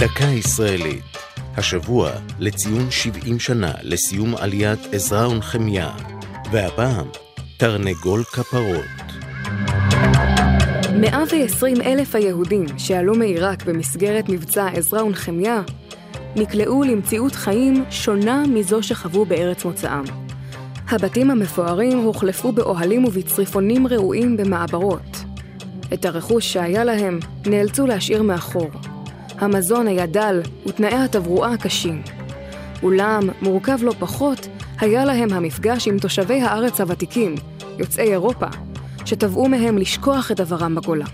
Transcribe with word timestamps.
דקה 0.00 0.24
ישראלית. 0.24 1.04
השבוע 1.56 2.10
לציון 2.38 2.90
70 2.90 3.38
שנה 3.38 3.72
לסיום 3.82 4.34
עליית 4.36 4.78
עזרא 4.92 5.26
ונחמיה, 5.28 5.90
והפעם 6.52 7.06
תרנגול 7.56 8.24
כפרות. 8.24 8.84
120 11.00 11.80
אלף 11.80 12.14
היהודים 12.14 12.66
שעלו 12.78 13.14
מעיראק 13.14 13.64
במסגרת 13.64 14.28
מבצע 14.28 14.66
עזרא 14.66 15.02
ונחמיה 15.02 15.62
נקלעו 16.36 16.82
למציאות 16.82 17.34
חיים 17.34 17.84
שונה 17.90 18.42
מזו 18.54 18.82
שחוו 18.82 19.24
בארץ 19.24 19.64
מוצאם. 19.64 20.04
הבתים 20.88 21.30
המפוארים 21.30 21.98
הוחלפו 21.98 22.52
באוהלים 22.52 23.04
ובצריפונים 23.04 23.86
רעועים 23.86 24.36
במעברות. 24.36 25.16
את 25.92 26.04
הרכוש 26.04 26.52
שהיה 26.52 26.84
להם 26.84 27.18
נאלצו 27.46 27.86
להשאיר 27.86 28.22
מאחור. 28.22 28.70
המזון 29.40 29.86
היה 29.86 30.06
דל 30.06 30.40
ותנאי 30.66 30.94
התברואה 30.94 31.56
קשים. 31.56 32.02
אולם, 32.82 33.28
מורכב 33.42 33.78
לא 33.82 33.92
פחות, 33.98 34.48
היה 34.78 35.04
להם 35.04 35.32
המפגש 35.32 35.88
עם 35.88 35.98
תושבי 35.98 36.40
הארץ 36.40 36.80
הוותיקים, 36.80 37.34
יוצאי 37.78 38.10
אירופה, 38.10 38.46
שתבעו 39.04 39.48
מהם 39.48 39.78
לשכוח 39.78 40.30
את 40.30 40.40
עברם 40.40 40.74
בגולה. 40.74 41.04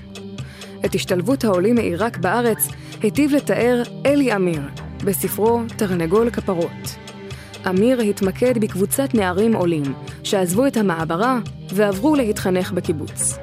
את 0.84 0.94
השתלבות 0.94 1.44
העולים 1.44 1.74
מעיראק 1.74 2.18
בארץ 2.18 2.68
היטיב 3.02 3.32
לתאר 3.32 3.82
אלי 4.06 4.36
אמיר 4.36 4.62
בספרו 5.04 5.60
תרנגול 5.76 6.30
כפרות. 6.30 6.96
אמיר 7.68 8.00
התמקד 8.00 8.58
בקבוצת 8.58 9.14
נערים 9.14 9.54
עולים 9.54 9.94
שעזבו 10.22 10.66
את 10.66 10.76
המעברה 10.76 11.38
ועברו 11.74 12.16
להתחנך 12.16 12.72
בקיבוץ. 12.72 13.38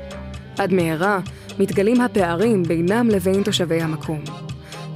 עד 0.57 0.73
מהרה 0.73 1.19
מתגלים 1.59 2.01
הפערים 2.01 2.63
בינם 2.63 3.09
לבין 3.09 3.43
תושבי 3.43 3.81
המקום. 3.81 4.23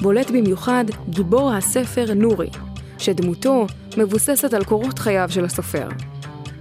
בולט 0.02 0.32
במיוחד 0.32 0.86
גיבור 1.10 1.54
הספר 1.54 2.14
נורי, 2.16 2.50
שדמותו 2.98 3.68
מבוססת 3.98 4.54
על 4.54 4.64
קורות 4.64 5.00
חייו 5.00 5.30
של 5.32 5.46
הסופר. 5.46 5.88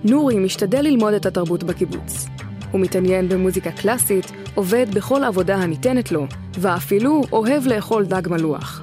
נורי 0.05 0.39
משתדל 0.39 0.81
ללמוד 0.81 1.15
את 1.15 1.27
התרבות 1.27 1.65
בקיבוץ. 1.65 2.27
הוא 2.71 2.81
מתעניין 2.81 3.29
במוזיקה 3.29 3.71
קלאסית, 3.71 4.33
עובד 4.55 4.87
בכל 4.95 5.25
עבודה 5.25 5.57
הניתנת 5.57 6.13
לו, 6.13 6.27
ואפילו 6.59 7.23
אוהב 7.33 7.67
לאכול 7.67 8.05
דג 8.05 8.29
מלוח. 8.29 8.83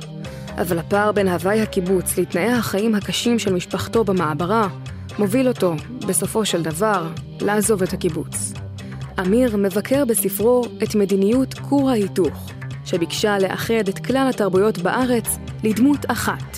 אבל 0.62 0.80
הפער 0.80 1.12
בין 1.12 1.28
הוואי 1.28 1.62
הקיבוץ 1.62 2.18
לתנאי 2.18 2.52
החיים 2.52 2.96
הקשים 2.96 3.40
של 3.40 3.54
משפחתו 3.54 4.04
במעברה, 4.04 4.68
מוביל 5.20 5.48
אותו, 5.48 5.76
בסופו 6.08 6.46
של 6.46 6.64
דבר, 6.64 7.08
לעזוב 7.42 7.84
את 7.84 7.94
הקיבוץ. 7.94 8.54
אמיר 9.20 9.58
מבקר 9.58 10.06
בספרו 10.06 10.66
את 10.84 10.96
מדיניות 10.96 11.54
כור 11.54 11.90
ההיתוך, 11.90 12.53
שביקשה 12.86 13.40
לאחד 13.40 13.88
את 13.90 14.00
כלל 14.00 14.28
התרבויות 14.30 14.78
בארץ 14.78 15.38
לדמות 15.64 16.00
אחת, 16.08 16.58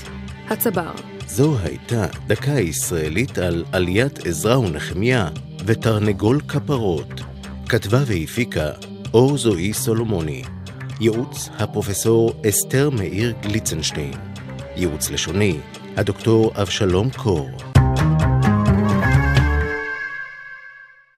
הצבר. 0.49 0.91
זו 1.27 1.57
הייתה 1.63 2.05
דקה 2.27 2.51
ישראלית 2.51 3.37
על 3.37 3.65
עליית 3.71 4.25
עזרא 4.25 4.57
ונחמיה 4.57 5.29
ותרנגול 5.65 6.39
כפרות. 6.47 7.21
כתבה 7.69 7.99
והפיקה 8.05 8.69
אור 9.13 9.37
זוהי 9.37 9.73
סולומוני. 9.73 10.43
ייעוץ 11.01 11.49
הפרופסור 11.59 12.33
אסתר 12.49 12.89
מאיר 12.89 13.33
גליצנשטיין. 13.41 14.13
ייעוץ 14.75 15.11
לשוני 15.11 15.57
הדוקטור 15.97 16.51
אבשלום 16.61 17.09
קור. 17.09 17.74